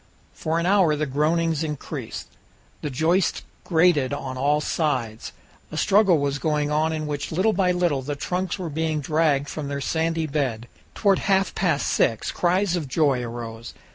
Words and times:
For 0.33 0.57
an 0.57 0.65
hour 0.65 0.95
the 0.95 1.05
groanings 1.05 1.63
increased. 1.63 2.29
The 2.81 2.89
joists 2.89 3.43
grated 3.63 4.11
on 4.13 4.35
all 4.35 4.59
sides. 4.59 5.31
A 5.71 5.77
struggle 5.77 6.17
was 6.17 6.39
going 6.39 6.71
on 6.71 6.91
in 6.91 7.05
which 7.05 7.31
little 7.31 7.53
by 7.53 7.71
little 7.71 8.01
the 8.01 8.15
trunks 8.15 8.57
were 8.57 8.71
being 8.71 8.99
dragged 8.99 9.47
from 9.47 9.67
their 9.67 9.79
sandy 9.79 10.25
bed. 10.25 10.67
Toward 10.95 11.19
half 11.19 11.53
past 11.53 11.85
six 11.87 12.31
cries 12.31 12.75
of 12.75 12.87
joy 12.87 13.21
arose. 13.21 13.75